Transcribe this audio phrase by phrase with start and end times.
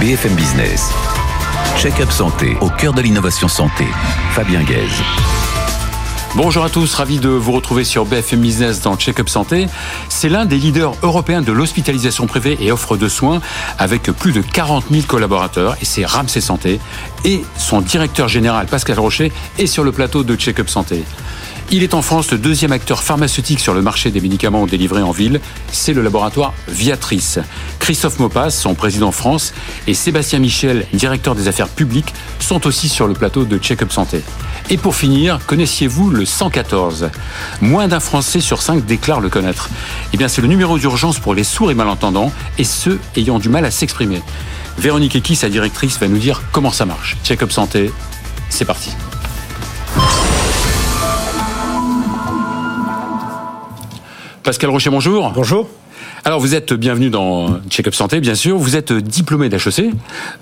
[0.00, 0.90] BFM Business.
[1.76, 3.84] Check-up santé au cœur de l'innovation santé.
[4.30, 5.02] Fabien Guèze.
[6.36, 9.66] Bonjour à tous, ravi de vous retrouver sur BFM Business dans Check-up Santé.
[10.08, 13.42] C'est l'un des leaders européens de l'hospitalisation privée et offre de soins
[13.78, 16.80] avec plus de 40 000 collaborateurs et c'est Ramsey Santé.
[17.26, 21.04] Et son directeur général Pascal Rocher est sur le plateau de Check-up Santé.
[21.72, 25.12] Il est en France le deuxième acteur pharmaceutique sur le marché des médicaments délivrés en
[25.12, 25.40] ville.
[25.70, 27.38] C'est le laboratoire Viatrice.
[27.78, 29.54] Christophe Mopas, son président France,
[29.86, 34.20] et Sébastien Michel, directeur des affaires publiques, sont aussi sur le plateau de Check-up Santé.
[34.68, 37.10] Et pour finir, connaissiez-vous le 114
[37.60, 39.70] Moins d'un Français sur cinq déclare le connaître.
[40.12, 43.48] Eh bien, c'est le numéro d'urgence pour les sourds et malentendants et ceux ayant du
[43.48, 44.22] mal à s'exprimer.
[44.76, 47.16] Véronique Equi, sa directrice, va nous dire comment ça marche.
[47.22, 47.92] Check-up Santé,
[48.48, 48.90] c'est parti.
[54.50, 55.30] Pascal Rocher, bonjour.
[55.32, 55.68] Bonjour.
[56.24, 58.58] Alors, vous êtes bienvenu dans Check-up Santé, bien sûr.
[58.58, 59.92] Vous êtes diplômé d'HEC.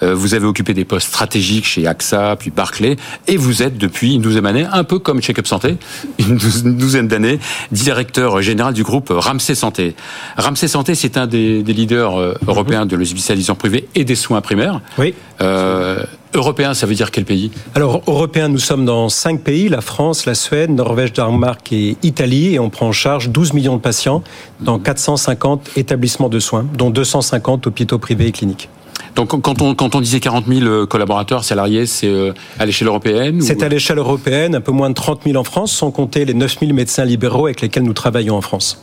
[0.02, 2.96] Euh, vous avez occupé des postes stratégiques chez AXA, puis Barclay.
[3.26, 5.76] Et vous êtes, depuis une douzaine d'années, un peu comme Check-up Santé,
[6.18, 6.38] une
[6.78, 7.38] douzaine d'années,
[7.70, 9.94] directeur général du groupe Ramsey Santé.
[10.38, 14.80] Ramsey Santé, c'est un des, leaders euh, européens de l'hospitalisation privée et des soins primaires.
[14.96, 15.12] Oui.
[15.42, 16.02] Euh,
[16.34, 17.50] Européen, ça veut dire quel pays?
[17.74, 22.54] Alors, européen, nous sommes dans cinq pays, la France, la Suède, Norvège, Danemark et Italie,
[22.54, 24.22] et on prend en charge 12 millions de patients
[24.60, 28.68] dans 450 établissements de soins, dont 250 hôpitaux privés et cliniques.
[29.14, 32.88] Donc quand on, quand on disait 40 000 euh, collaborateurs salariés, c'est euh, à l'échelle
[32.88, 36.24] européenne C'est à l'échelle européenne, un peu moins de 30 000 en France, sans compter
[36.24, 38.80] les 9 000 médecins libéraux avec lesquels nous travaillons en France.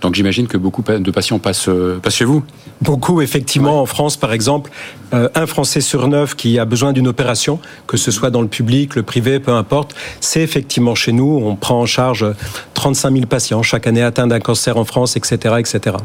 [0.00, 2.42] Donc j'imagine que beaucoup de patients passent, euh, passent chez vous.
[2.80, 3.82] Beaucoup, effectivement.
[3.82, 4.70] En France, par exemple,
[5.12, 8.48] euh, un Français sur neuf qui a besoin d'une opération, que ce soit dans le
[8.48, 11.40] public, le privé, peu importe, c'est effectivement chez nous.
[11.44, 12.26] On prend en charge
[12.74, 15.96] 35 000 patients chaque année atteints d'un cancer en France, etc., etc.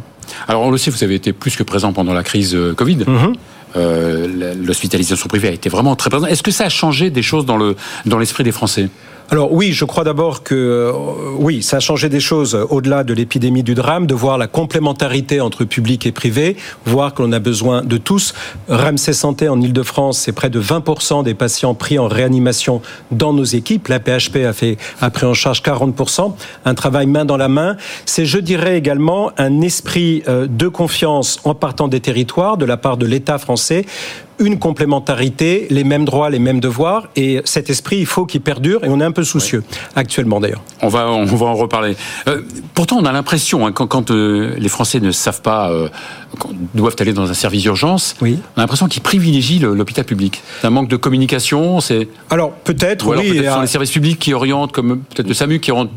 [0.48, 2.98] Alors on le sait, vous avez été plus que présent pendant la crise euh, Covid.
[2.98, 3.36] Mm-hmm.
[4.66, 6.30] L'hospitalisation privée a été vraiment très présente.
[6.30, 8.90] Est-ce que ça a changé des choses dans le dans l'esprit des Français?
[9.31, 10.92] Alors oui, je crois d'abord que euh,
[11.38, 15.42] oui, ça a changé des choses au-delà de l'épidémie du drame, de voir la complémentarité
[15.42, 16.55] entre public et privé,
[16.86, 18.33] voir que l'on a besoin de tous.
[18.70, 23.44] Ramsey Santé en Ile-de-France, c'est près de 20% des patients pris en réanimation dans nos
[23.44, 23.88] équipes.
[23.88, 26.33] La PHP a fait a pris en charge 40%.
[26.66, 27.78] Un travail main dans la main.
[28.05, 32.78] C'est, je dirais également, un esprit euh, de confiance en partant des territoires de la
[32.78, 33.86] part de l'État français
[34.40, 37.08] une complémentarité, les mêmes droits, les mêmes devoirs.
[37.16, 38.84] Et cet esprit, il faut qu'il perdure.
[38.84, 39.64] Et on est un peu soucieux
[39.96, 40.62] actuellement, d'ailleurs.
[40.82, 41.96] On va, on va en reparler.
[42.28, 42.42] Euh,
[42.73, 45.90] pourtant, on a l'impression, hein, quand, quand euh, les Français ne savent pas, euh,
[46.73, 50.42] doivent aller dans un service d'urgence, on a l'impression qu'ils privilégient l'hôpital public.
[50.62, 51.80] C'est un manque de communication.
[51.80, 53.08] C'est alors peut-être.
[53.08, 55.92] oui, peut-être sont les services publics qui orientent, comme peut-être le SAMU qui oriente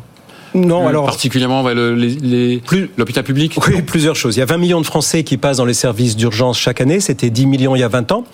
[0.54, 3.58] non, alors particulièrement l'hôpital public.
[3.66, 4.36] Oui, plusieurs choses.
[4.36, 7.00] Il y a 20 millions de Français qui passent dans les services d'urgence chaque année.
[7.00, 8.24] C'était 10 millions il y a 20 ans.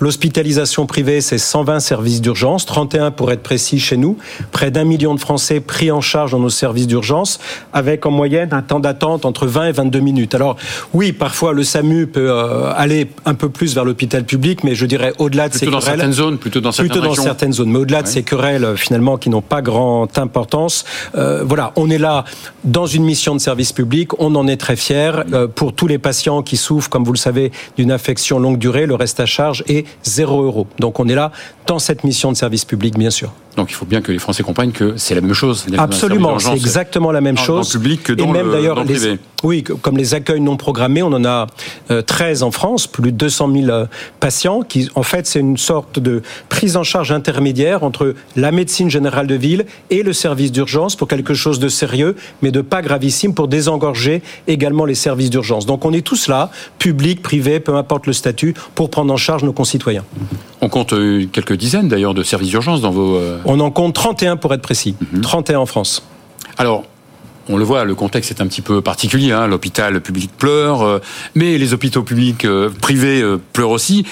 [0.00, 4.18] L'hospitalisation privée, c'est 120 services d'urgence, 31 pour être précis chez nous.
[4.52, 7.38] Près d'un million de Français pris en charge dans nos services d'urgence,
[7.72, 10.34] avec en moyenne un temps d'attente entre 20 et 22 minutes.
[10.34, 10.56] Alors
[10.92, 14.86] oui, parfois le SAMU peut euh, aller un peu plus vers l'hôpital public, mais je
[14.86, 17.78] dirais au-delà de ces dans certaines zones, plutôt dans certaines plutôt dans certaines zones, mais
[17.78, 20.84] au-delà de ces querelles finalement qui n'ont pas grande importance.
[21.14, 22.24] Euh, voilà, on est là
[22.64, 25.12] dans une mission de service public, on en est très fiers.
[25.32, 28.86] Euh, pour tous les patients qui souffrent, comme vous le savez, d'une infection longue durée,
[28.86, 30.66] le reste à charge est zéro euro.
[30.80, 31.30] Donc on est là
[31.68, 33.30] dans cette mission de service public, bien sûr.
[33.56, 35.66] Donc il faut bien que les Français comprennent que c'est la même chose.
[35.78, 37.68] Absolument, c'est exactement la même chose.
[37.68, 39.18] Dans le public que dans, même, le, dans privé.
[39.42, 41.46] oui, comme les accueils non programmés, on en a
[42.06, 43.86] 13 euh, en France, plus de 200 000 euh,
[44.20, 48.90] patients, qui en fait c'est une sorte de prise en charge intermédiaire entre la médecine
[48.90, 52.82] générale de ville et le service d'urgence pour quelque chose de sérieux, mais de pas
[52.82, 55.66] gravissime pour désengorger également les services d'urgence.
[55.66, 59.44] Donc on est tous là, public, privé, peu importe le statut, pour prendre en charge
[59.44, 60.04] nos concitoyens.
[60.64, 63.20] On compte euh, quelques dizaines d'ailleurs de services d'urgence dans vos...
[63.44, 64.96] On en compte 31 pour être précis.
[65.22, 65.62] 31 mhm.
[65.62, 66.02] en France.
[66.56, 66.84] Alors,
[67.48, 69.32] on le voit, le contexte est un petit peu particulier.
[69.32, 69.46] Hein.
[69.46, 71.00] L'hôpital public pleure, euh,
[71.34, 74.06] mais les hôpitaux publics euh, privés euh, pleurent aussi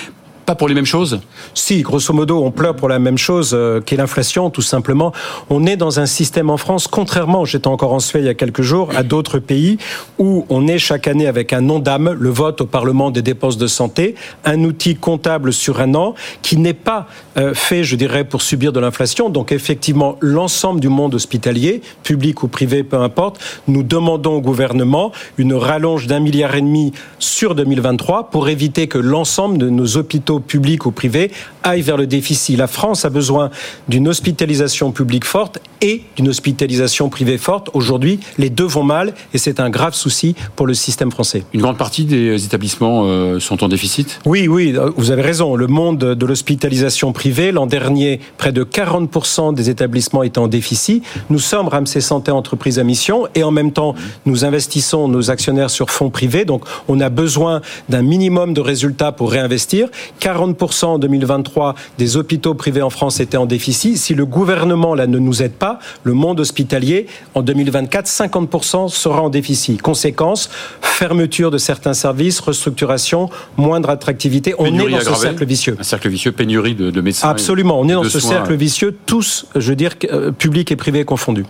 [0.54, 1.20] pour les mêmes choses?
[1.54, 5.12] Si, grosso modo, on pleure pour la même chose euh, qu'est l'inflation, tout simplement.
[5.50, 8.34] On est dans un système en France, contrairement, j'étais encore en Suède il y a
[8.34, 9.78] quelques jours, à d'autres pays,
[10.19, 13.56] où on est chaque année avec un nom d'âme, le vote au Parlement des dépenses
[13.56, 14.14] de santé,
[14.44, 17.06] un outil comptable sur un an, qui n'est pas
[17.37, 19.31] euh, fait, je dirais, pour subir de l'inflation.
[19.31, 25.12] Donc effectivement, l'ensemble du monde hospitalier, public ou privé, peu importe, nous demandons au gouvernement
[25.38, 30.40] une rallonge d'un milliard et demi sur 2023 pour éviter que l'ensemble de nos hôpitaux
[30.43, 31.31] publics ou privés
[31.62, 32.59] aillent vers le déficit.
[32.59, 33.50] La France a besoin
[33.89, 37.69] d'une hospitalisation publique forte et d'une hospitalisation privée forte.
[37.75, 41.44] Aujourd'hui, les deux vont mal et c'est un grave souci pour le système français.
[41.52, 44.20] Une grande partie des établissements euh, sont en déficit?
[44.25, 45.56] Oui, oui, vous avez raison.
[45.56, 51.05] Le monde de l'hospitalisation privée, l'an dernier, près de 40% des établissements étaient en déficit.
[51.29, 53.94] Nous sommes Ramsey Santé entreprise à mission et en même temps,
[54.25, 56.44] nous investissons nos actionnaires sur fonds privés.
[56.44, 59.88] Donc, on a besoin d'un minimum de résultats pour réinvestir.
[60.20, 63.96] 40% en 2023 des hôpitaux privés en France étaient en déficit.
[63.96, 65.72] Si le gouvernement là ne nous aide pas,
[66.03, 69.83] le monde hospitalier en 2024, 50% sera en déficit.
[69.83, 74.55] Conséquence, fermeture de certains services, restructuration, moindre attractivité.
[74.59, 75.77] On est dans ce cercle vicieux.
[75.79, 77.29] Un cercle vicieux, pénurie de, médecins.
[77.29, 81.05] Absolument, on est dans ce cercle vicieux, tous, je veux dire, euh, publics et privés
[81.05, 81.45] confondus.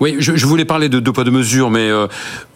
[0.00, 2.06] Oui, je, voulais parler de deux poids de mesures, mais euh,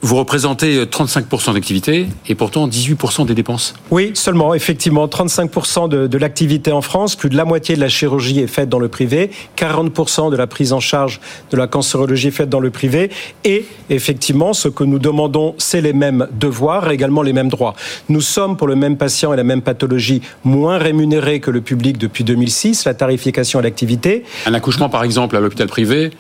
[0.00, 3.74] vous représentez 35% d'activité et pourtant 18% des dépenses.
[3.90, 7.88] Oui, seulement, effectivement, 35% de, de l'activité en France, plus de la moitié de la
[7.88, 12.28] chirurgie est faite dans le privé, 40% de la prise en charge de la cancérologie
[12.28, 13.10] est faite dans le privé,
[13.44, 17.74] et effectivement, ce que nous demandons, c'est les mêmes devoirs, également les mêmes droits.
[18.08, 21.98] Nous sommes pour le même patient et la même pathologie moins rémunérés que le public
[21.98, 24.24] depuis 2006, la tarification à l'activité.
[24.46, 26.10] Un accouchement, par exemple, à l'hôpital privé,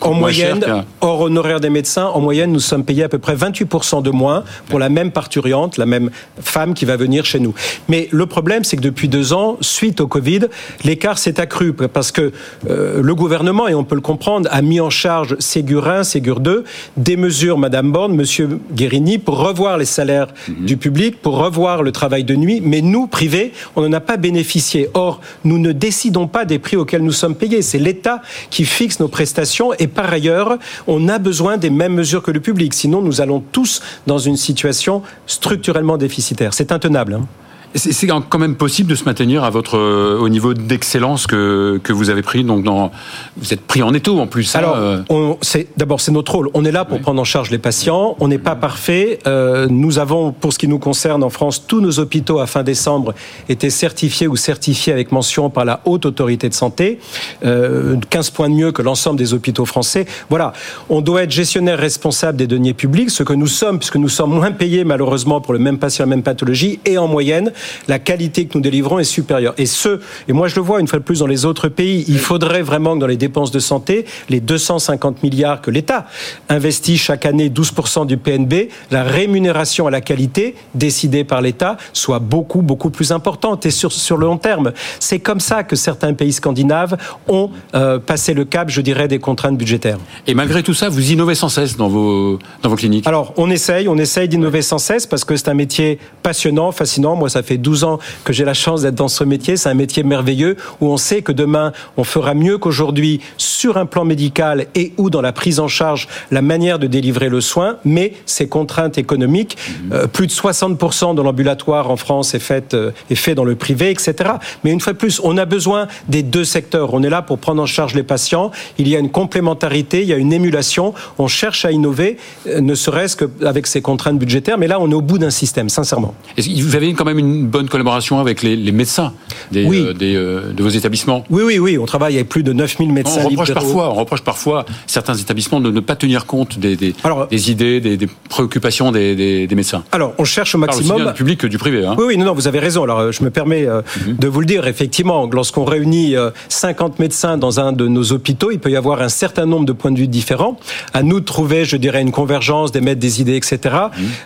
[0.00, 4.02] en moyenne, hors honoraire des médecins, en moyenne, nous sommes payés à peu près 28%
[4.02, 6.10] de moins pour la même parturiente, la même
[6.40, 7.54] femme qui va venir chez nous.
[7.88, 10.40] Mais le problème, c'est que depuis deux ans, suite au Covid,
[10.84, 12.32] l'écart s'est accru parce que
[12.68, 16.40] euh, le gouvernement, et on peut le comprendre, a mis en charge Ségur 1, Ségur
[16.40, 16.64] 2,
[16.96, 20.66] des mesures, Madame Borne, Monsieur Guérini, pour revoir les salaires mhm.
[20.66, 22.60] du public, pour revoir le travail de nuit.
[22.62, 24.88] Mais nous, privés, on n'en a pas bénéficié.
[24.94, 27.62] Or, nous ne décidons pas des prix auxquels nous sommes payés.
[27.62, 32.22] C'est l'État qui fixe nos prestations et par ailleurs, on a besoin des mêmes mesures
[32.22, 32.74] que le public.
[32.74, 36.54] Sinon, nous allons tous dans une situation structurellement déficitaire.
[36.54, 37.14] C'est intenable.
[37.14, 37.26] Hein.
[37.74, 41.92] C'est quand même possible de se maintenir à votre euh, au niveau d'excellence que, que
[41.92, 42.42] vous avez pris.
[42.42, 42.90] Donc, dans,
[43.36, 44.56] vous êtes pris en étau en plus.
[44.56, 45.34] Hein, Alors, euh.
[45.76, 46.50] d'abord c'est notre rôle.
[46.54, 48.16] On est là pour prendre en charge les patients.
[48.18, 49.20] On n'est pas parfait.
[49.28, 52.64] Euh, nous avons, pour ce qui nous concerne en France, tous nos hôpitaux à fin
[52.64, 53.14] décembre
[53.48, 56.98] étaient certifiés ou certifiés avec mention par la haute autorité de santé.
[57.42, 60.06] 15 points de mieux que l'ensemble des hôpitaux français.
[60.28, 60.52] Voilà.
[60.88, 64.32] On doit être gestionnaire responsable des deniers publics, ce que nous sommes, puisque nous sommes
[64.32, 67.52] moins payés malheureusement pour le même patient, la même pathologie, et en moyenne
[67.88, 69.54] la qualité que nous délivrons est supérieure.
[69.58, 72.04] Et ce, et moi je le vois une fois de plus dans les autres pays,
[72.08, 76.06] il faudrait vraiment que dans les dépenses de santé, les 250 milliards que l'État
[76.48, 82.18] investit chaque année, 12% du PNB, la rémunération à la qualité décidée par l'État soit
[82.18, 84.72] beaucoup, beaucoup plus importante et sur, sur le long terme.
[84.98, 86.96] C'est comme ça que certains pays scandinaves
[87.28, 89.98] ont euh, passé le cap, je dirais, des contraintes budgétaires.
[90.26, 93.06] Et malgré tout ça, vous innovez sans cesse dans vos, dans vos cliniques?
[93.06, 97.16] Alors, on essaye, on essaye d'innover sans cesse parce que c'est un métier passionnant, fascinant.
[97.16, 99.56] Moi, ça fait 12 ans que j'ai la chance d'être dans ce métier.
[99.56, 103.86] C'est un métier merveilleux où on sait que demain, on fera mieux qu'aujourd'hui sur un
[103.86, 107.76] plan médical et ou dans la prise en charge, la manière de délivrer le soin,
[107.84, 109.92] mais ces contraintes économiques, mhm.
[109.92, 113.54] euh, plus de 60% de l'ambulatoire en France est fait, euh, est fait dans le
[113.54, 114.32] privé, etc.
[114.64, 116.94] Mais une fois de plus, on a besoin des deux secteurs.
[116.94, 118.50] On est là pour prendre en charge les patients.
[118.78, 120.94] Il y a une complémentarité, il y a une émulation.
[121.18, 122.16] On cherche à innover,
[122.46, 124.58] euh, ne serait-ce qu'avec ces contraintes budgétaires.
[124.58, 126.14] Mais là, on est au bout d'un système, sincèrement.
[126.38, 129.12] Vous avez quand même une bonne collaboration avec les, médecins
[129.50, 131.78] des, euh, euh, de vos établissements Oui, oui, oui.
[131.78, 133.22] On travaille avec plus de 9000 médecins.
[133.24, 136.94] On reproche, parfois, on reproche parfois certains établissements de ne pas tenir compte des, des,
[137.30, 139.82] des idées, des, préoccupations des, médecins.
[139.92, 140.90] Alors, on cherche au maximum.
[140.90, 141.84] Aussi bien du public que du privé.
[141.84, 141.94] Hein.
[141.98, 142.84] Oui, oui, non, non, vous avez raison.
[142.84, 144.16] Alors, euh, je me permets mhm.
[144.16, 144.66] de vous le dire.
[144.66, 146.14] Effectivement, lorsqu'on réunit
[146.48, 149.72] 50 médecins dans un de nos hôpitaux, il peut y avoir un certain nombre de
[149.72, 150.58] points de vue différents.
[150.94, 153.58] À nous de trouver, je dirais, une convergence, d'émettre des idées, etc.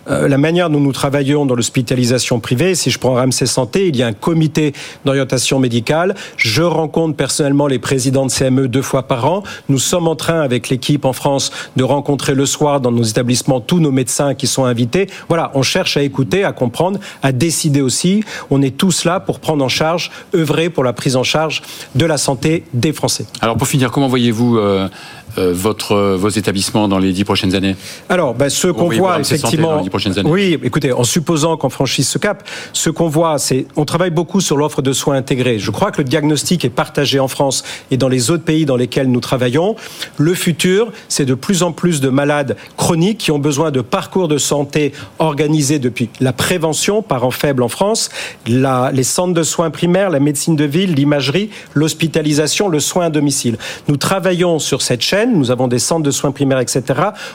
[0.09, 0.27] Mhm.
[0.27, 4.03] la manière dont nous travaillons dans l'hospitalisation privée, si je prends Ramsey Santé, il y
[4.03, 4.73] a un comité
[5.05, 6.15] d'orientation médicale.
[6.39, 9.43] Je rencontre personnellement les présidents de CME deux fois par an.
[9.69, 13.61] Nous sommes en train, avec l'équipe en France, de rencontrer le soir dans nos établissements
[13.61, 15.07] tous nos médecins qui sont invités.
[15.29, 18.25] Voilà, on cherche à écouter, à comprendre, à décider aussi.
[18.49, 21.61] On est tous là pour prendre en charge, œuvrer pour la prise en charge
[21.95, 23.27] de la santé des Français.
[23.43, 24.89] Alors pour finir, comment voyez-vous euh,
[25.37, 27.77] votre, vos établissements dans les dix prochaines années
[28.09, 29.83] Alors, ben, ce qu'on voit effectivement,
[30.25, 34.41] oui, écoutez, en supposant qu'on franchisse ce cap, ce qu'on voit, c'est, on travaille beaucoup
[34.41, 35.59] sur l'offre de soins intégrés.
[35.59, 38.77] Je crois que le diagnostic est partagé en France et dans les autres pays dans
[38.77, 39.77] lesquels nous travaillons.
[40.19, 44.29] Le futur, c'est de plus en plus de malades chroniques qui ont besoin de parcours
[44.29, 48.11] de santé organisés depuis la prévention, parents faibles en France,
[48.47, 53.11] la, les centres de soins primaires, la médecine de ville, l'imagerie, l'hospitalisation, le soin à
[53.11, 53.57] domicile.
[53.89, 56.83] Nous travaillons sur cette chaîne Nous avons des centres de soins primaires, etc.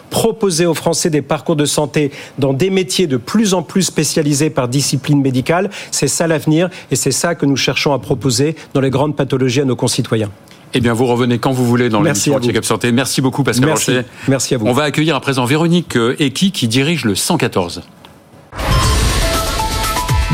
[0.09, 4.49] Proposer aux Français des parcours de santé dans des métiers de plus en plus spécialisés
[4.49, 8.81] par discipline médicale, c'est ça l'avenir et c'est ça que nous cherchons à proposer dans
[8.81, 10.29] les grandes pathologies à nos concitoyens.
[10.73, 12.91] Eh bien, vous revenez quand vous voulez dans l'émission Check-up Santé.
[12.91, 13.91] Merci beaucoup, Pascal Merci.
[14.27, 14.67] Merci à vous.
[14.67, 17.81] On va accueillir à présent Véronique Eki qui dirige le 114.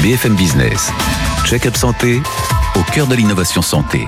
[0.02, 0.92] BFM Business.
[1.46, 2.22] Check-up Santé
[2.76, 4.08] au cœur de l'innovation santé.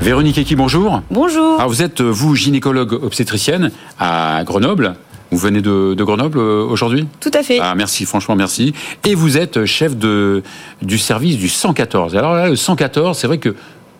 [0.00, 1.02] Véronique Eki, bonjour.
[1.10, 1.58] Bonjour.
[1.58, 4.94] Alors vous êtes, vous, gynécologue obstétricienne à Grenoble.
[5.32, 7.08] Vous venez de, de Grenoble euh, aujourd'hui?
[7.20, 7.58] Tout à fait.
[7.60, 8.72] Ah, merci, franchement, merci.
[9.04, 10.42] Et vous êtes chef de,
[10.82, 12.14] du service du 114.
[12.14, 13.56] Alors là, le 114, c'est vrai que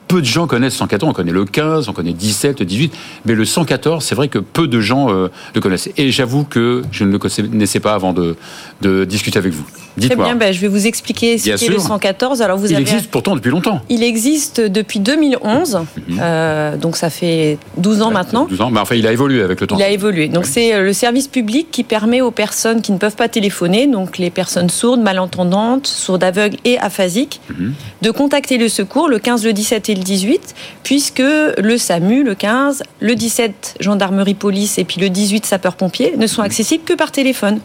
[0.06, 1.10] peu de gens connaissent 114.
[1.10, 4.68] On connaît le 15, on connaît 17, 18, mais le 114, c'est vrai que peu
[4.68, 5.90] de gens euh, le connaissent.
[5.96, 8.36] Et j'avoue que je ne le connaissais pas avant de,
[8.82, 9.66] de discuter avec vous.
[10.00, 12.42] Très bien, ben, je vais vous expliquer ce qu'est le 114.
[12.42, 13.80] Alors vous il existe pourtant depuis longtemps.
[13.88, 15.74] Il existe depuis 2011,
[16.08, 16.18] mhm.
[16.20, 18.46] euh, donc ça fait 12 ans maintenant.
[18.48, 19.76] 12 ans, mais enfin il a évolué avec le temps.
[19.76, 20.28] Il a évolué.
[20.28, 23.86] Donc c'est euh, le service public qui permet aux personnes qui ne peuvent pas téléphoner,
[23.86, 27.74] donc les personnes sourdes, malentendantes, sourdes aveugles et aphasiques, mhm.
[28.02, 32.34] de contacter le secours le 15, le 17 et le 18, puisque le SAMU, le
[32.34, 37.12] 15, le 17, gendarmerie police et puis le 18, sapeurs-pompiers, ne sont accessibles que par
[37.12, 37.60] téléphone.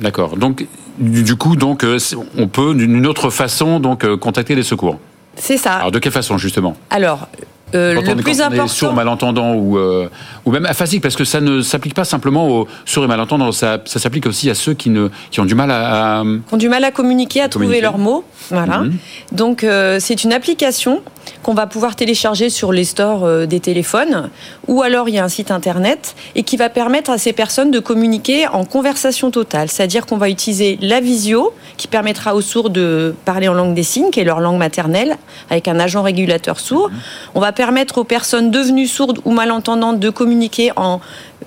[0.00, 0.36] D'accord.
[0.36, 0.66] Donc,
[0.98, 1.98] du coup, donc, euh,
[2.36, 4.98] on peut d'une autre façon donc euh, contacter les secours.
[5.36, 5.74] C'est ça.
[5.76, 6.76] Alors, de quelle façon justement?
[6.90, 7.28] Alors,
[7.74, 8.68] euh, le plus important.
[8.68, 10.08] sourd, malentendant ou, euh,
[10.44, 13.78] ou même aphasique, parce que ça ne s'applique pas simplement aux sourds et malentendants, ça,
[13.84, 16.22] ça s'applique aussi à ceux qui, ne, qui ont du mal à.
[16.48, 18.24] Qui ont du mal à communiquer, à, trouver leurs mots.
[18.50, 18.80] Voilà.
[18.80, 18.96] Mhm.
[19.32, 21.02] Donc, euh, c'est une application
[21.42, 24.30] qu'on va pouvoir télécharger sur les stores des téléphones,
[24.66, 27.70] ou alors il y a un site internet, et qui va permettre à ces personnes
[27.70, 29.68] de communiquer en conversation totale.
[29.68, 33.82] C'est-à-dire qu'on va utiliser la visio, qui permettra aux sourds de parler en langue des
[33.82, 35.16] signes, qui est leur langue maternelle,
[35.50, 36.90] avec un agent régulateur sourd.
[36.90, 36.98] Mhm.
[37.34, 41.00] On va permettre aux personnes devenues sourdes ou malentendantes de communiquer en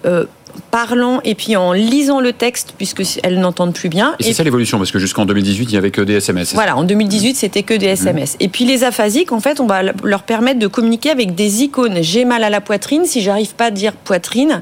[0.06, 0.24] euh,
[0.72, 4.16] parlant et puis en lisant le texte puisqu'elles n'entendent plus bien.
[4.20, 6.54] Et c'est ça l'évolution parce que jusqu'en 2018 il n'y avait que des SMS.
[6.54, 8.38] Voilà, en 2018 c'était que des SMS.
[8.40, 12.02] Et puis les aphasiques en fait on va leur permettre de communiquer avec des icônes.
[12.02, 14.62] J'ai mal à la poitrine, si j'arrive pas à dire poitrine,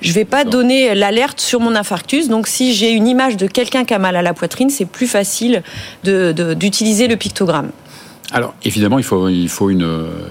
[0.00, 2.28] je vais pas donner l'alerte sur mon infarctus.
[2.28, 5.08] Donc, si j'ai une image de quelqu'un qui a mal à la poitrine, c'est plus
[5.08, 5.62] facile
[6.04, 7.70] d'utiliser le pictogramme.
[8.32, 9.88] Alors, évidemment, il faut, il faut une,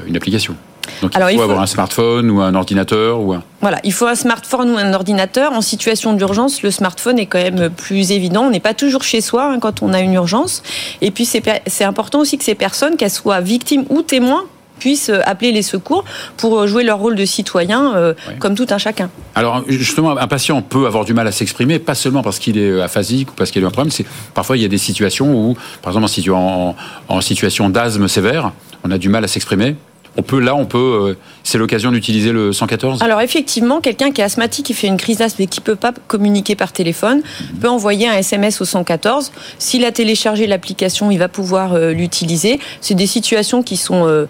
[0.08, 0.56] une application.
[1.02, 3.44] Donc il, faut avoir un smartphone ou un ordinateur ou un...
[3.62, 5.52] Voilà, il faut un smartphone ou un ordinateur.
[5.54, 8.44] En situation d'urgence, le smartphone est quand même plus évident.
[8.44, 10.64] On n'est pas toujours chez soi hein, quand on a une urgence.
[11.02, 14.46] Et puis c'est important aussi que ces personnes, qu'elles soient victimes ou témoins,
[14.80, 16.04] puissent euh, appeler les secours
[16.38, 19.10] pour euh, jouer leur rôle de citoyen euh, comme tout un chacun.
[19.36, 22.82] Alors justement, un patient peut avoir du mal à s'exprimer, pas seulement parce qu'il est
[22.82, 25.58] aphasique ou parce qu'il a un problème, c'est parfois il y a des situations où,
[25.82, 26.76] par exemple en,
[27.08, 28.52] en situation d'asthme sévère,
[28.84, 29.76] on a du mal à s'exprimer
[30.18, 34.22] on peut là, on peut, euh, c'est l'occasion d'utiliser le 114 Alors effectivement, quelqu'un qui
[34.22, 37.22] est asthmatique, qui fait une crise d'asthme et qui peut pas communiquer par téléphone,
[37.62, 39.32] peut envoyer un SMS au 114.
[39.60, 42.60] S'il a téléchargé l'application, il va pouvoir euh, l'utiliser.
[42.82, 44.26] C'est des situations qui sont euh,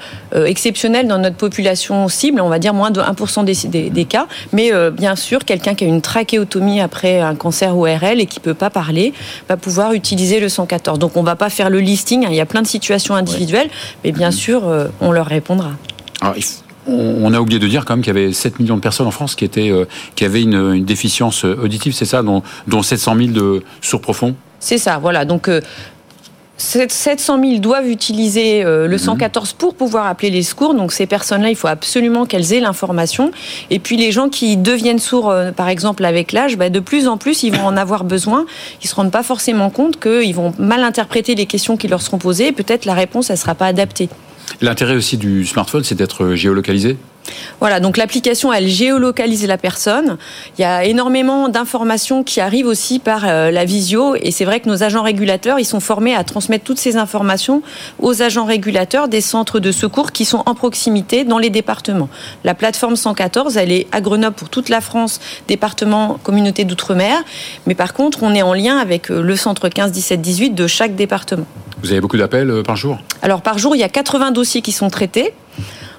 [0.46, 4.28] exceptionnelles dans notre population cible, on va dire moins de 1% des, des, cas.
[4.52, 8.54] Mais bien sûr, quelqu'un qui a une trachéotomie après un cancer ORL et qui peut
[8.54, 9.14] pas parler,
[9.48, 11.00] va pouvoir utiliser le 114.
[11.00, 12.30] Donc on va pas faire le listing, hein.
[12.30, 13.70] il y a plein de situations individuelles,
[14.04, 14.64] mais bien sûr,
[15.02, 15.77] on leur répondra
[16.88, 19.12] on a oublié de dire quand même qu'il y avait 7 millions de personnes en
[19.12, 23.30] France qui, étaient, euh, qui avaient une, déficience auditive, c'est ça, dont, dont 700 000
[23.32, 25.26] de sourds profonds C'est ça, voilà.
[25.26, 25.62] Donc, euh,
[26.58, 29.58] 700 000 doivent utiliser euh, le 114 mhm.
[29.58, 30.74] pour pouvoir appeler les secours.
[30.74, 33.32] Donc ces personnes-là, il faut absolument qu'elles aient l'information.
[33.70, 37.08] Et puis les gens qui deviennent sourds, euh, par exemple avec l'âge, bah, de plus
[37.08, 38.46] en plus, ils vont en avoir besoin.
[38.84, 42.18] Ils se rendent pas forcément compte qu'ils vont mal interpréter les questions qui leur seront
[42.18, 42.52] posées.
[42.52, 44.10] Peut-être la réponse, elle sera pas adaptée.
[44.62, 46.98] L'intérêt aussi du smartphone, c'est d'être géolocalisé
[47.60, 50.18] voilà, donc l'application, elle géolocalise la personne.
[50.58, 54.16] Il y a énormément d'informations qui arrivent aussi par euh, la visio.
[54.22, 57.62] Et c'est vrai que nos agents régulateurs, ils sont formés à transmettre toutes ces informations
[58.00, 62.10] aux agents régulateurs des centres de secours qui sont en proximité dans les départements.
[62.44, 67.24] La plateforme 114, elle est à Grenoble pour toute la France, département, communauté d'outre-mer.
[67.66, 70.68] Mais par contre, on est en lien avec euh, le centre 15, 17, 18 de
[70.68, 71.46] chaque département.
[71.82, 72.98] Vous avez beaucoup d'appels euh, par jour?
[73.22, 75.34] Alors par jour, il y a 80 dossiers qui sont traités.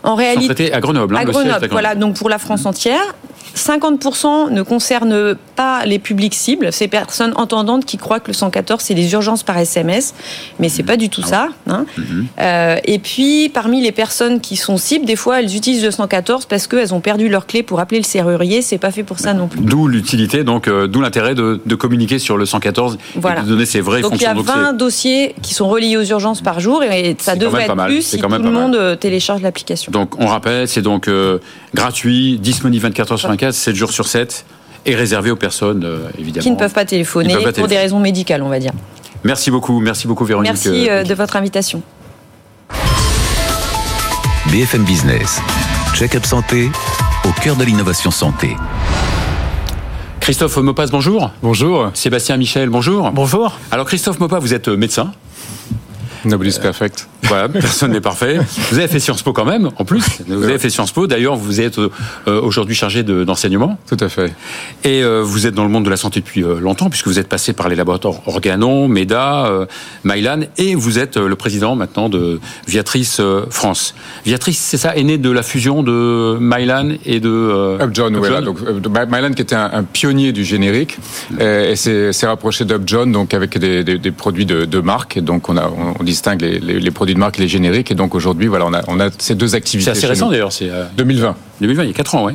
[0.02, 1.16] En réalité, à Grenoble.
[1.16, 3.14] Hein, à Grenoble, voilà, donc pour la France entière.
[3.56, 8.82] 50% ne concernent pas les publics cibles, ces personnes entendantes qui croient que le 114
[8.82, 10.14] c'est des urgences par SMS,
[10.58, 11.48] mais c'est pas du tout ah ça.
[11.68, 11.86] Hein.
[11.96, 12.26] Mhm.
[12.40, 16.46] Euh, et puis parmi les personnes qui sont cibles, des fois elles utilisent le 114
[16.46, 18.62] parce qu'elles ont perdu leur clé pour appeler le serrurier.
[18.62, 19.60] C'est pas fait pour ça non plus.
[19.60, 23.40] D'où l'utilité, donc euh, d'où l'intérêt de, communiquer sur le 114 voilà.
[23.40, 24.34] et de donner ses vraies donc, fonctions.
[24.34, 27.36] Donc il y a 20 dossiers qui sont reliés aux urgences par jour et ça
[27.36, 29.92] devrait être plus si tout le monde euh, télécharge l'application.
[29.92, 31.08] Donc on rappelle, c'est donc
[31.74, 34.44] gratuit, disponible 24 heures sur 24, 7 jours sur 7
[34.86, 36.42] et réservé aux personnes, euh, évidemment.
[36.42, 38.72] Qui ne peuvent pas téléphoner pour des raisons médicales, on va dire.
[39.24, 40.52] Merci beaucoup, merci beaucoup Véronique.
[40.52, 41.82] Merci euh, de votre invitation.
[44.50, 45.40] BFM Business,
[45.94, 46.70] check-up santé,
[47.24, 48.56] au cœur de l'innovation santé.
[50.20, 51.30] Christophe Mopas, bonjour.
[51.42, 51.90] Bonjour.
[51.94, 53.10] Sébastien Michel, bonjour.
[53.10, 53.58] Bonjour.
[53.70, 55.12] Alors Christophe Mopas, vous êtes médecin
[56.24, 57.08] Nobody's perfect.
[57.28, 58.38] Voilà, personne n'est parfait.
[58.70, 60.02] Vous avez fait Sciences Po quand même, en plus.
[60.26, 61.06] Vous avez fait Sciences Po.
[61.06, 61.90] D'ailleurs, vous êtes euh,
[62.26, 63.78] aujourd'hui chargé d'enseignement.
[63.86, 64.32] Tout à fait.
[64.84, 67.18] Et euh, vous êtes dans le monde de la santé depuis euh, longtemps, puisque vous
[67.18, 69.66] êtes passé par les laboratoires Organon, MEDA,
[70.04, 73.20] Mylan, et vous êtes le président maintenant de Viatrice
[73.50, 73.94] France.
[74.24, 78.16] Viatrice, c'est ça, est né de la fusion de Mylan et de Upjohn.
[78.16, 78.58] Voilà, donc
[79.10, 80.98] Mylan qui était un, pionnier du générique,
[81.38, 85.18] et s'est rapproché d'Upjohn, donc avec des, des, produits de, de, marque.
[85.18, 87.90] Donc on, a, on distingue les, les, les produits de marque et les génériques.
[87.90, 89.90] Et donc aujourd'hui, voilà, on a, on a ces deux activités.
[89.92, 91.36] C'est assez récent d'ailleurs, c'est 2020.
[91.60, 92.34] 2020, il y a 4 ans, oui.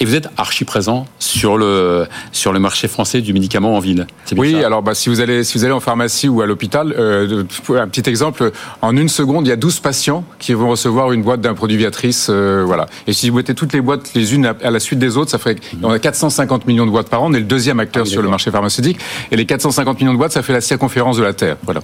[0.00, 4.06] Et vous êtes archi présent sur le, sur le marché français du médicament en ville.
[4.36, 7.44] Oui, alors bah, si, vous allez, si vous allez en pharmacie ou à l'hôpital, euh,
[7.68, 8.50] un petit exemple,
[8.82, 11.76] en une seconde, il y a 12 patients qui vont recevoir une boîte d'un produit
[11.76, 12.26] Viatrice.
[12.28, 12.86] Euh, voilà.
[13.06, 15.38] Et si vous mettez toutes les boîtes les unes à, la suite des autres, ça
[15.38, 17.30] ferait on a 450 millions de boîtes par an.
[17.30, 18.98] On est le deuxième acteur ah sur le marché pharmaceutique.
[19.30, 21.56] Et les 450 millions de boîtes, ça fait la circonférence de la Terre.
[21.62, 21.80] Voilà.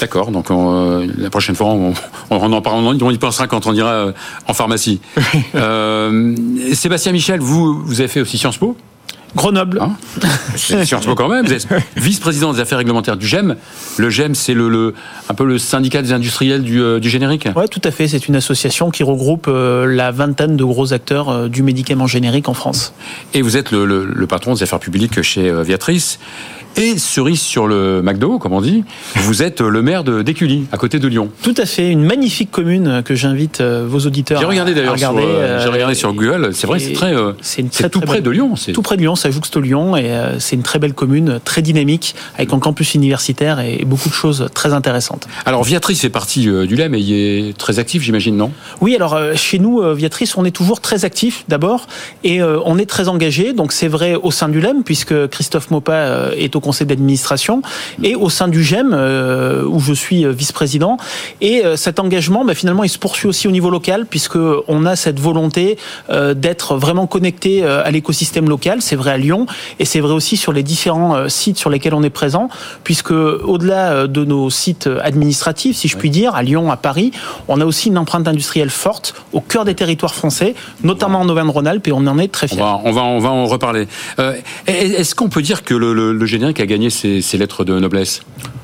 [0.00, 0.30] D'accord.
[0.30, 1.92] Donc euh, la prochaine fois, on,
[2.30, 4.12] en parle, on y pensera quand on ira euh,
[4.46, 5.00] en pharmacie.
[5.54, 6.34] euh,
[6.72, 8.76] Sébastien Michel, vous, vous avez fait aussi Sciences Po?
[9.36, 9.80] Grenoble.
[9.80, 9.96] Hein?
[10.56, 11.44] Sciences Po quand même.
[11.44, 13.56] Vous êtes vice-président des affaires réglementaires du GEM.
[13.96, 14.94] Le GEM, c'est le,
[15.28, 17.48] un peu le syndicat des industriels du, euh, du générique?
[17.56, 18.06] Oui, tout à fait.
[18.06, 22.94] C'est une association qui regroupe la vingtaine de gros acteurs du médicament générique en France.
[23.32, 26.20] Et vous êtes le, le patron des affaires publiques chez Viatrice.
[26.76, 28.82] Et cerise sur le McDo, comme on dit,
[29.14, 31.30] vous êtes le maire d'Écully, à côté de Lyon.
[31.42, 35.14] Tout à fait, une magnifique commune que j'invite euh, vos auditeurs J'ai regardé d'ailleurs sur,
[35.16, 38.54] euh, j'ai regardé sur Google, c'est vrai, c'est très, euh, c'est tout près de Lyon.
[38.72, 42.16] Tout près de Lyon, ça jouxte Lyon et c'est une très belle commune, très dynamique,
[42.36, 45.28] avec un campus universitaire et beaucoup de choses très intéressantes.
[45.46, 48.50] Alors Viatrice fait partie du LEM et il est très actif, j'imagine, non?
[48.80, 51.86] Oui, alors chez nous, Viatrice, on est toujours très actif d'abord
[52.24, 53.52] et on est très engagé.
[53.52, 57.62] Donc c'est vrai au sein du LEM puisque Christophe Mopa est au conseil d'administration
[58.02, 60.96] et au sein du GEM euh, où je suis vice-président.
[61.40, 64.38] Et euh, cet engagement, bah, finalement, il se poursuit aussi au niveau local puisque
[64.68, 65.76] on a cette volonté
[66.10, 68.80] euh, d'être vraiment connecté à l'écosystème local.
[68.80, 69.46] C'est vrai à Lyon
[69.78, 72.48] et c'est vrai aussi sur les différents sites sur lesquels on est présent
[72.82, 77.12] puisque au-delà de nos sites administratifs, si je puis dire, à Lyon, à Paris,
[77.48, 81.88] on a aussi une empreinte industrielle forte au cœur des territoires français, notamment en Auvergne-Rhône-Alpes
[81.88, 82.62] et on en est très fiers.
[82.62, 83.86] On va, on va, en reparler.
[84.66, 88.22] Est-ce qu'on peut dire que le, le générique a gagné ces, lettres de noblesse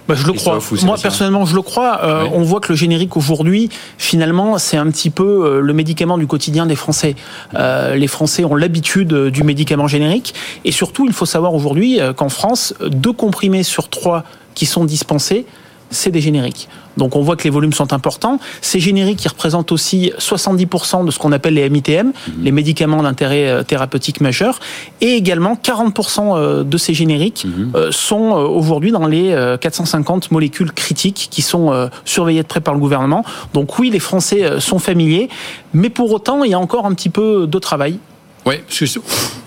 [0.08, 0.58] bah, je le crois.
[0.82, 2.00] Moi, personnellement, je le crois.
[2.02, 6.18] Euh, on voit que le générique aujourd'hui, finalement, c'est un petit peu euh, le médicament
[6.18, 7.14] du quotidien des Français.
[7.54, 10.34] Euh, les Français ont l'habitude du médicament générique.
[10.64, 14.24] Et surtout, il faut savoir aujourd'hui qu'en France, deux comprimés sur trois
[14.56, 15.46] qui sont dispensés,
[15.90, 16.68] c'est des génériques.
[16.96, 18.38] Donc on voit que les volumes sont importants.
[18.60, 22.12] Ces génériques qui représentent aussi 70% de ce qu'on appelle les MITM, mhm.
[22.42, 24.60] les médicaments d'intérêt euh, thérapeutique majeur,
[25.00, 27.72] et également 40% euh, de ces génériques mhm.
[27.74, 32.80] euh, sont aujourd'hui dans les 450 molécules critiques qui sont surveillées de près par le
[32.80, 33.24] gouvernement.
[33.54, 35.28] Donc oui, les Français sont familiers,
[35.74, 37.98] mais pour autant, il y a encore un petit peu de travail.
[38.46, 38.54] Oui,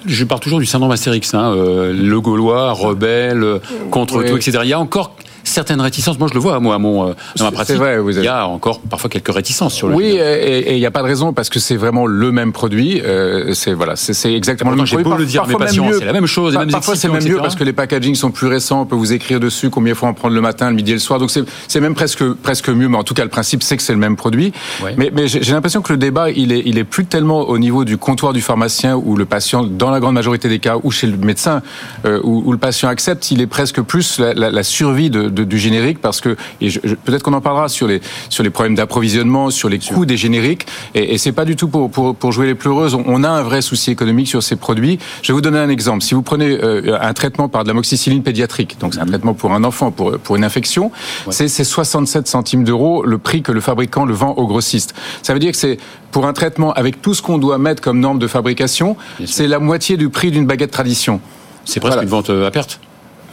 [0.05, 3.59] je pars toujours du syndrome Astérix, hein, le Gaulois, rebelle,
[3.91, 4.59] contre tout, etc.
[4.63, 5.15] Il y a encore
[5.53, 6.19] certaines réticences.
[6.19, 7.77] Moi, je le vois, moi, à mon, euh, dans ma pratique.
[7.77, 9.95] Vrai, vous Il y a encore parfois quelques réticences sur le.
[9.95, 13.01] Oui, et il n'y a pas de raison parce que c'est vraiment le même produit.
[13.03, 15.03] Euh, c'est voilà, c'est exactement le même produit.
[15.03, 16.57] Beau le dire, mes patients, c'est la même chose.
[16.71, 18.81] parfois, c'est même mieux parce que les packagings sont plus récents.
[18.81, 20.95] On peut vous écrire dessus combien il faut en prendre le matin, le midi et
[20.95, 21.19] le soir.
[21.19, 22.87] Donc c'est même presque presque mieux.
[22.87, 24.53] Mais en tout cas, le principe, c'est que c'est le même produit.
[24.97, 27.85] Mais, mais j'ai l'impression que le débat, il est il est plus tellement au niveau
[27.85, 31.07] du comptoir du pharmacien où le patient, dans la grande majorité des cas, ou chez
[31.07, 31.61] le médecin,
[32.05, 33.31] euh, où, où, le patient accepte.
[33.31, 37.23] Il est presque plus la, la, la survie de, de du générique parce que peut-être
[37.23, 40.65] qu'on en parlera sur les sur les problèmes d'approvisionnement, sur les coûts des génériques.
[40.95, 42.95] Et, et c'est pas du tout pour, pour, pour jouer les pleureuses.
[42.95, 44.99] On a un vrai souci économique sur ces produits.
[45.21, 46.03] Je vais vous donner un exemple.
[46.03, 49.33] Si vous prenez euh, un traitement par de la moxicilline pédiatrique, donc c'est un traitement
[49.33, 50.91] pour un enfant pour pour une infection,
[51.29, 54.93] c'est 67 centimes d'euros le prix que le fabricant le vend au grossiste.
[55.21, 55.77] Ça veut dire que c'est
[56.11, 59.59] pour un traitement avec tout ce qu'on doit mettre comme norme de fabrication, c'est la
[59.59, 61.19] moitié du prix d'une baguette tradition.
[61.65, 62.79] C'est presque une vente euh, à perte.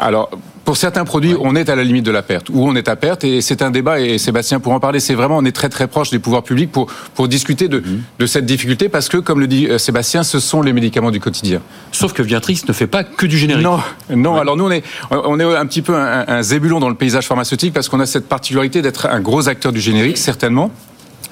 [0.01, 0.31] Alors,
[0.65, 2.97] pour certains produits, on est à la limite de la perte, ou on est à
[2.97, 5.69] perte, et c'est un débat, et Sébastien pour en parler, c'est vraiment, on est très
[5.69, 8.03] très proche des pouvoirs publics pour, pour discuter de, mhm.
[8.19, 11.21] de cette difficulté, parce que, comme le dit euh, Sébastien, ce sont les médicaments du
[11.21, 11.61] quotidien.
[11.93, 13.65] Sauf que Viatrix ne fait pas que du générique.
[13.65, 16.89] Non, non alors nous, on est, on est un petit peu un, un zébulon dans
[16.89, 20.71] le paysage pharmaceutique, parce qu'on a cette particularité d'être un gros acteur du générique, certainement,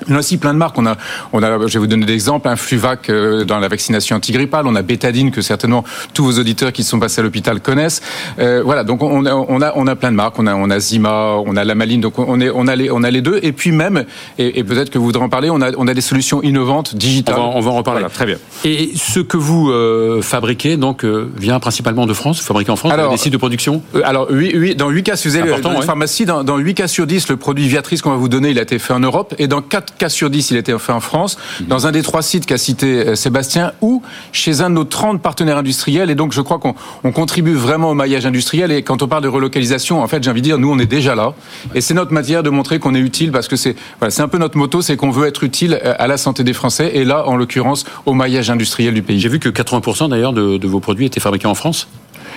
[0.06, 0.78] il y a aussi plein de marques.
[0.78, 0.96] On a,
[1.32, 2.48] on a, je vais vous donner des exemples.
[2.48, 4.66] Un Fluvac euh, dans la vaccination antigrippale.
[4.66, 5.84] On a Bétadine que certainement
[6.14, 8.00] tous vos auditeurs qui sont passés à l'hôpital connaissent.
[8.38, 8.84] Euh, voilà.
[8.84, 10.38] Donc on a, on a, on a plein de marques.
[10.38, 12.00] On a, on a Zima, on a Lamaline.
[12.00, 13.40] Donc on est, on a les, on a les deux.
[13.42, 14.04] Et puis même,
[14.38, 16.94] et, et peut-être que vous voudrez en parler, on a, on a des solutions innovantes
[16.94, 17.36] digitales.
[17.38, 18.04] On va, on va en reparler.
[18.12, 18.36] très bien.
[18.64, 22.92] Et ce que vous euh, fabriquez donc euh, vient principalement de France, fabriqué en France.
[22.92, 23.82] Alors, des sites de production?
[24.04, 26.88] alors oui, oui, dans 8 cas, si vous avez une pharmacie, dans, dans 8 cas
[26.88, 29.34] sur 10, le produit Viatrice qu'on va vous donner, il a été fait en Europe.
[29.38, 32.02] Et dans 4 cas sur 10, il a été fait en France, dans un des
[32.02, 36.10] trois sites qu'a cité euh, Sébastien, ou chez un de nos 30 partenaires industriels.
[36.10, 38.70] Et donc, je crois qu'on contribue vraiment au maillage industriel.
[38.72, 40.86] Et quand on parle de relocalisation, en fait, j'ai envie de dire, nous, on est
[40.86, 41.34] déjà là.
[41.74, 44.28] Et c'est notre matière de montrer qu'on est utile parce que c'est voilà, c'est un
[44.28, 46.90] peu notre moto, c'est qu'on veut être utile euh, à la santé des Français.
[46.94, 49.20] Et là, en l'occurrence, au maillage industriel du pays.
[49.20, 51.88] J'ai vu que 80% d'ailleurs de, vos produits étaient fabriqués en France.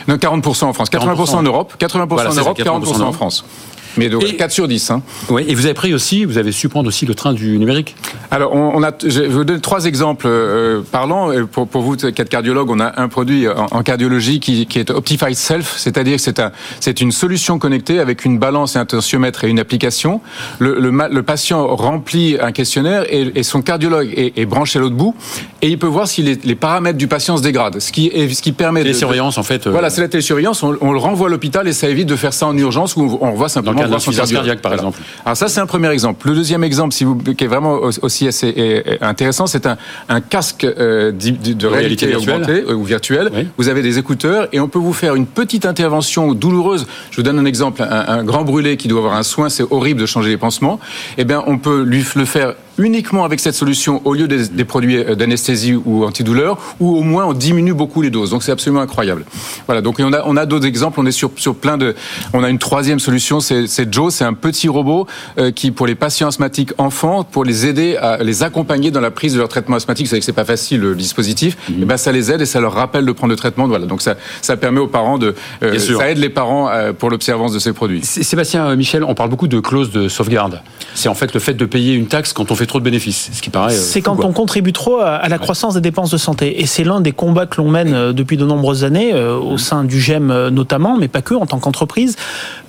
[0.07, 3.45] Non, 40% en France, 80% en Europe, 80% en Europe, 40% en France.
[3.97, 4.91] Mais donc et, 4 sur 10.
[4.91, 5.01] Hein.
[5.29, 7.95] Oui, et vous avez pris aussi, vous avez su prendre aussi le train du numérique?
[8.29, 11.31] Alors, on, a, je vais vous donner trois exemples euh, parlants.
[11.51, 15.35] Pour, pour vous, quatre cardiologues, on a un produit en, cardiologie qui, qui, est Optified
[15.35, 19.43] Self, c'est-à-dire que c'est un, c'est une solution connectée avec une balance et un tensiomètre
[19.43, 20.21] et une application.
[20.59, 24.81] Le, le, le patient remplit un questionnaire et, et son cardiologue est, est, branché à
[24.81, 25.15] l'autre bout
[25.61, 27.79] et il peut voir si les, les, paramètres du patient se dégradent.
[27.79, 28.81] Ce qui, est, ce qui permet...
[28.81, 29.67] Télésurveillance, en fait.
[29.67, 29.71] Euh...
[29.71, 30.63] Voilà, c'est la télésurveillance.
[30.63, 33.17] On, on, le renvoie à l'hôpital et ça évite de faire ça en urgence où
[33.21, 34.99] on voit simplement l'insuffisance cardiaque, par exemple.
[35.25, 36.27] Alors ça, c'est un premier exemple.
[36.27, 39.77] Le deuxième exemple, si vous, qui est vraiment aussi assez intéressant, c'est un,
[40.09, 42.41] un, casque euh, de, de, réalité, virtuelle.
[42.41, 43.47] augmentée euh, ou virtuelle.
[43.57, 46.87] Vous avez des écouteurs et on peut vous faire une petite intervention douloureuse.
[47.11, 47.81] Je vous donne un exemple.
[47.81, 50.79] Un, un grand brûlé qui doit avoir un soin, c'est horrible de changer les pansements.
[51.17, 54.65] Eh bien, on peut lui le faire uniquement avec cette solution au lieu des, des
[54.65, 58.29] produits euh, d'anesthésie ou antidouleur, ou au moins on diminue beaucoup les doses.
[58.29, 59.25] Donc c'est absolument incroyable.
[59.67, 59.81] Voilà.
[59.81, 60.99] Donc on a, on a d'autres exemples.
[60.99, 61.95] On est sur, sur plein de.
[62.33, 64.13] On a une troisième solution, c'est Joe.
[64.13, 65.07] C'est un petit robot
[65.37, 69.11] euh, qui, pour les patients asthmatiques enfants, pour les aider à les accompagner dans la
[69.11, 70.05] prise de leur traitement asthmatique.
[70.05, 71.57] Vous savez que c'est pas facile le dispositif.
[71.57, 71.81] -hmm.
[71.81, 73.67] Et ben ça les aide et ça leur rappelle de prendre le traitement.
[73.67, 73.85] Voilà.
[73.85, 75.35] Donc ça, ça permet aux parents de.
[75.63, 78.01] Euh, ça aide les parents euh, pour l'observance de ces produits.
[78.03, 80.61] Sébastien Michel, on parle beaucoup de clause de sauvegarde.
[80.95, 83.29] C'est en fait le fait de payer une taxe quand on fait trop de bénéfices,
[83.33, 83.73] ce qui paraît.
[83.73, 84.25] Euh, c'est quand quoi.
[84.25, 86.61] on contribue trop à, la croissance des dépenses de santé.
[86.61, 89.57] Et c'est l'un des combats que l'on mène euh, depuis de nombreuses années, euh, au
[89.57, 92.15] sein du GEM notamment, mais pas que, en tant qu'entreprise.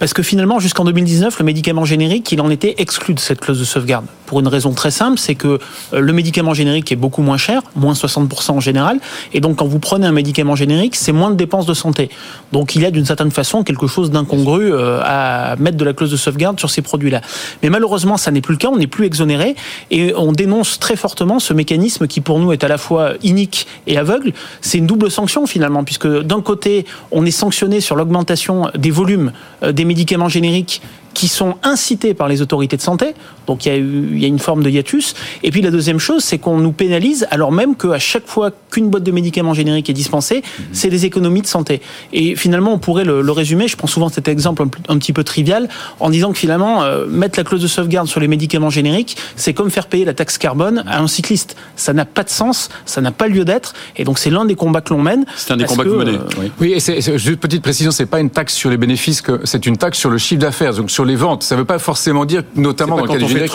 [0.01, 3.61] Parce que finalement, jusqu'en 2019, le médicament générique, il en était exclu de cette clause
[3.61, 4.07] de sauvegarde.
[4.33, 5.59] Pour une raison très simple, c'est que
[5.93, 8.99] le médicament générique est beaucoup moins cher, moins 60% en général.
[9.35, 12.09] Et donc, quand vous prenez un médicament générique, c'est moins de dépenses de santé.
[12.51, 16.11] Donc, il y a d'une certaine façon quelque chose d'incongru à mettre de la clause
[16.11, 17.21] de sauvegarde sur ces produits-là.
[17.63, 18.69] Mais malheureusement, ça n'est plus le cas.
[18.73, 19.55] On n'est plus exonéré.
[19.91, 23.67] Et on dénonce très fortement ce mécanisme qui, pour nous, est à la fois inique
[23.87, 24.33] et aveugle.
[24.63, 29.33] C'est une double sanction, finalement, puisque d'un côté, on est sanctionné sur l'augmentation des volumes
[29.63, 30.81] des médicaments génériques
[31.15, 33.15] qui sont incités par les autorités de santé.
[33.47, 35.15] Donc il y a, eu, il y a une forme de hiatus.
[35.43, 38.89] Et puis la deuxième chose, c'est qu'on nous pénalise alors même qu'à chaque fois qu'une
[38.89, 40.63] boîte de médicaments génériques est dispensée, mmh.
[40.73, 41.81] c'est des économies de santé.
[42.13, 45.13] Et finalement, on pourrait le, le résumer, je prends souvent cet exemple un, un, petit
[45.13, 45.69] peu trivial,
[46.01, 49.55] en disant que finalement, euh, mettre la clause de sauvegarde sur les médicaments génériques, c'est
[49.55, 51.57] comme faire payer la taxe carbone à un cycliste.
[51.77, 53.75] Ça n'a pas de sens, ça n'a pas lieu d'être.
[53.97, 55.25] Et donc c'est l'un des combats que l'on mène.
[55.37, 56.17] C'est un des combats que, que vous menez.
[56.17, 56.53] Euh, oui.
[56.61, 59.77] oui, et c'est, juste petite précision, c'est pas une taxe sur les bénéfices, c'est une
[59.77, 61.43] taxe sur le chiffre d'affaires, donc sur les ventes.
[61.43, 63.53] Ça ne veut pas forcément dire, notamment dans le cas du générique,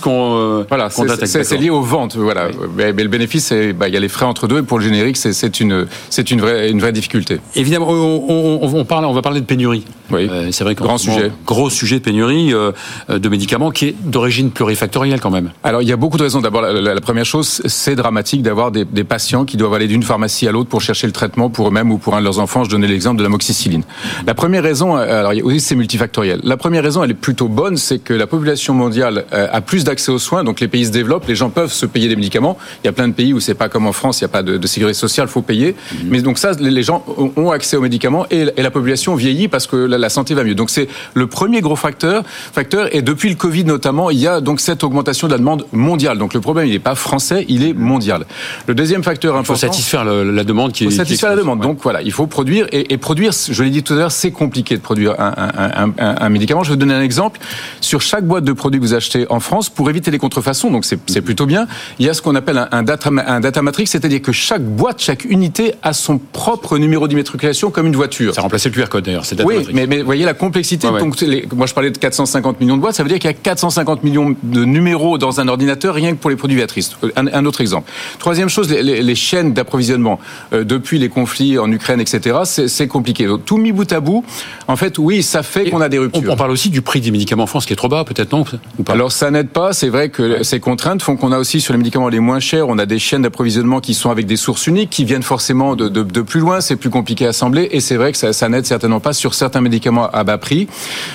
[0.00, 2.16] qu'on euh, voilà, qu c'est lié aux ventes.
[2.16, 2.48] Voilà.
[2.48, 2.66] Oui.
[2.76, 4.84] Mais, mais, le bénéfice, bah, il y a les frais entre deux, et pour le
[4.84, 5.86] générique, c'est une,
[6.30, 7.40] une vraie, une vraie difficulté.
[7.54, 9.84] Évidemment, on, on, on, parle, on va parler de pénurie.
[10.10, 10.28] Oui.
[10.30, 12.72] Euh, c'est vrai grand sujet, gros sujet de pénurie euh,
[13.08, 15.50] de médicaments qui est d'origine plurifactorielle quand même.
[15.62, 16.40] Alors il y a beaucoup de raisons.
[16.40, 19.86] D'abord, la, la, la, première chose, c'est dramatique d'avoir des, des, patients qui doivent aller
[19.86, 22.38] d'une pharmacie à l'autre pour chercher le traitement pour eux-mêmes ou pour un de leurs
[22.38, 22.64] enfants.
[22.64, 23.82] Je donnais l'exemple de la moxicilline.
[24.26, 26.40] La première raison, alors aussi c'est multifactoriel.
[26.42, 29.84] La première raison, elle est plutôt bonne, c'est que la population mondiale euh, a plus
[29.84, 32.56] d'accès aux soins, donc les pays se développent, les gens peuvent se payer des médicaments.
[32.82, 34.28] Il y a plein de pays où c'est pas comme en France, il n'y a
[34.28, 35.74] pas de, sécurité sociale, faut payer.
[35.92, 35.98] Mhm.
[36.10, 37.04] Mais donc ça, les gens
[37.36, 40.54] ont accès aux médicaments et, la population vieillit parce que la, santé va mieux.
[40.54, 42.22] Donc c'est le premier gros facteur.
[42.52, 45.66] Facteur et depuis le Covid notamment, il y a donc cette augmentation de la demande
[45.72, 46.18] mondiale.
[46.18, 48.26] Donc le problème, il n'est pas français, il est mondial.
[48.66, 49.54] Le deuxième facteur important.
[49.54, 50.84] Il faut satisfaire la demande qui.
[50.84, 51.60] Il faut satisfaire la demande.
[51.60, 53.32] Donc voilà, il faut produire et, produire.
[53.32, 56.62] Je l'ai dit tout à l'heure, c'est compliqué de produire un, un, médicament.
[56.62, 57.40] Je vous donner un exemple.
[57.80, 60.84] Sur chaque boîte de produits que vous achetez en France, pour éviter les contrefaçons, donc
[60.84, 61.66] c'est plutôt bien,
[61.98, 65.00] il y a ce qu'on appelle un, data, un data matrix, c'est-à-dire que chaque boîte,
[65.00, 68.34] chaque unité a son propre numéro d'immatriculation comme une voiture.
[68.34, 69.24] Ça remplace le QR code d'ailleurs.
[69.44, 70.86] Oui, mais, mais voyez la complexité.
[70.86, 71.22] Donc,
[71.54, 72.94] moi, je parlais de 450 millions de boîtes.
[72.94, 76.18] Ça veut dire qu'il y a 450 millions de numéros dans un ordinateur rien que
[76.18, 76.96] pour les produits Viatrice.
[77.16, 77.90] Un, autre exemple.
[78.18, 80.18] Troisième chose, les, chaînes d'approvisionnement
[80.52, 82.38] euh, depuis les conflits en Ukraine, etc.
[82.44, 83.26] C'est compliqué.
[83.26, 84.24] Donc, tout mis bout à bout,
[84.68, 86.22] en fait, oui, ça fait qu'on a des ruptures.
[86.28, 88.44] On, parle aussi du prix des médicaments en France qui est trop bas, peut-être non?
[88.78, 88.92] Ou pas?
[88.92, 89.72] Alors ça n'aide pas.
[89.72, 92.68] C'est vrai que ces contraintes font qu'on a aussi sur les médicaments les moins chers,
[92.68, 95.88] on a des chaînes d'approvisionnement qui sont avec des sources uniques, qui viennent forcément de,
[95.88, 96.60] de, plus loin.
[96.60, 99.34] C'est plus compliqué à assembler, et c'est vrai que ça, ça n'aide certainement pas sur
[99.34, 100.68] certains médicaments à bas prix.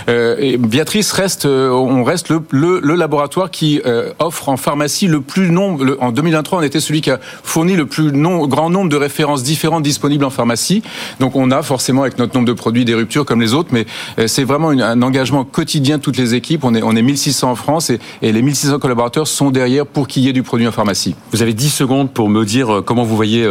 [0.10, 4.58] Euh, et Béatrice reste, euh, on reste le, le, le laboratoire qui euh, offre en
[4.58, 5.98] pharmacie le plus nombre.
[6.00, 9.84] en 2023, on était celui qui a fourni le plus grand nombre de références différentes
[9.84, 10.84] disponibles en pharmacie.
[11.20, 13.86] Donc on a forcément avec notre nombre de produits des ruptures comme les autres, mais
[14.18, 16.64] euh, c'est vraiment un engagement quotidien de toutes les équipes.
[16.64, 20.08] On est, on est 1600 en France et, et les 1600 collaborateurs sont derrière pour
[20.08, 21.16] qu'il y ait du produit en pharmacie.
[21.32, 23.48] Vous avez 10 secondes pour me dire comment vous voyez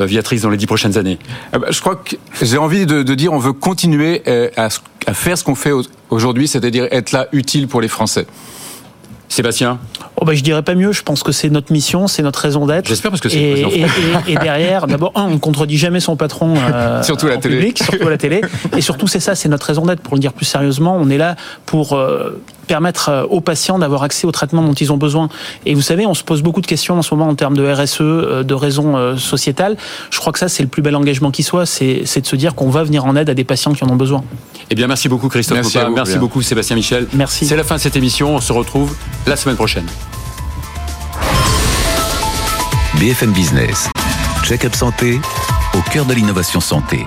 [0.00, 1.18] Viatrice dans les 10 prochaines années.
[1.54, 4.22] Eh ben, je crois que j'ai envie de, de, dire on veut continuer
[4.56, 4.68] à,
[5.06, 5.72] à faire ce qu'on fait
[6.10, 8.26] aujourd'hui, c'est-à-dire être là utile pour les Français.
[9.28, 9.78] Sébastien
[10.16, 12.66] oh bah, Je dirais pas mieux, je pense que c'est notre mission, c'est notre raison
[12.66, 12.86] d'être.
[12.86, 13.86] J'espère parce que c'est et, et,
[14.26, 17.56] et, derrière, d'abord, un, on ne contredit jamais son patron euh, surtout à la télé.
[17.56, 18.40] Public, surtout à la télé.
[18.76, 20.00] Et surtout, c'est ça, c'est notre raison d'être.
[20.00, 21.36] Pour le dire plus sérieusement, on est là
[21.66, 25.28] pour euh, permettre euh, aux patients d'avoir accès au traitement dont ils ont besoin.
[25.66, 27.68] Et vous savez, on se pose beaucoup de questions en ce moment en termes de
[27.68, 29.76] RSE, euh, de raisons euh, sociétales.
[30.10, 32.54] Je crois que ça, c'est le plus bel engagement qui soit, c'est de se dire
[32.54, 34.22] qu'on va venir en aide à des patients qui en ont besoin.
[34.70, 37.08] Eh bien, merci beaucoup Christophe Merci, merci beaucoup Sébastien Michel.
[37.14, 37.46] Merci.
[37.46, 38.36] C'est la fin de cette émission.
[38.36, 38.94] On se retrouve
[39.26, 39.86] la semaine prochaine.
[43.00, 43.88] BFM Business.
[44.44, 45.20] Check-up santé
[45.74, 47.06] au cœur de l'innovation santé.